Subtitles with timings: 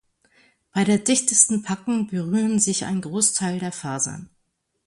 [0.73, 4.31] Bei der dichtesten Packung berühren sich ein Großteil der Fasern.